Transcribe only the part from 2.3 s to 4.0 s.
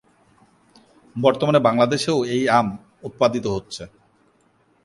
এই আম উৎপাদিত হচ্ছে।